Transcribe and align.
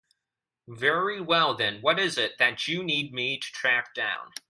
Very 0.67 1.21
well 1.21 1.53
then, 1.53 1.79
what 1.83 1.99
is 1.99 2.17
it 2.17 2.39
that 2.39 2.67
you 2.67 2.83
need 2.83 3.13
me 3.13 3.37
to 3.37 3.47
track 3.51 3.93
down? 3.93 4.31